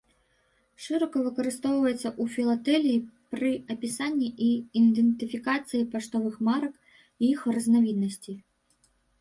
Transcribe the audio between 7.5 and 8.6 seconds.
разнавіднасцей.